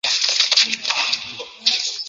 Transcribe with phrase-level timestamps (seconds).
[0.03, 0.77] 官至
[1.37, 1.91] 都御史。